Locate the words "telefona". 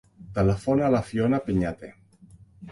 0.37-0.87